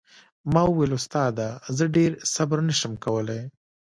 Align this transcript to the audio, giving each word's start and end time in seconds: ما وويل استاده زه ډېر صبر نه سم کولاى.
ما 0.53 0.61
وويل 0.69 0.91
استاده 0.99 1.47
زه 1.77 1.83
ډېر 1.95 2.11
صبر 2.35 2.57
نه 2.67 2.73
سم 2.81 2.93
کولاى. 3.05 3.41